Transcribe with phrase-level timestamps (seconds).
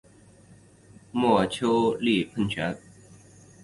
[1.11, 2.75] 墨丘利喷泉。